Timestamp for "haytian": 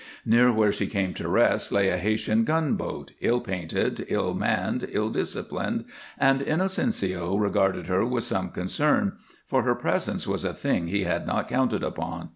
1.99-2.43